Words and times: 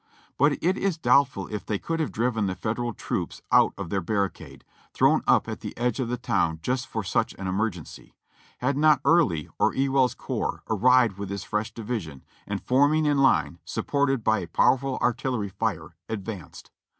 But 0.35 0.53
it 0.63 0.79
is 0.79 0.97
doubtful 0.97 1.45
if 1.49 1.63
they 1.63 1.77
could 1.77 1.99
have 1.99 2.11
driven 2.11 2.47
the 2.47 2.55
Federal 2.55 2.91
troops 2.91 3.43
out 3.51 3.71
of 3.77 3.91
their 3.91 4.01
barricade, 4.01 4.65
thrown 4.95 5.21
up 5.27 5.47
at 5.47 5.59
the 5.59 5.77
edge 5.77 5.99
of 5.99 6.09
the 6.09 6.17
town 6.17 6.57
for 6.57 6.63
just 6.63 6.89
such 7.03 7.35
an 7.35 7.45
emergency, 7.45 8.15
had 8.61 8.75
not 8.77 8.99
Early, 9.05 9.47
of 9.59 9.75
Ewell's 9.75 10.15
corps, 10.15 10.63
arrived 10.67 11.19
with 11.19 11.29
his 11.29 11.43
fresh 11.43 11.71
division, 11.71 12.23
and 12.47 12.63
forming 12.63 13.05
in 13.05 13.19
line, 13.19 13.59
supported 13.63 14.23
by 14.23 14.39
a 14.39 14.47
powerful 14.47 14.97
artillery 15.03 15.49
fire, 15.49 15.95
advanced. 16.09 16.71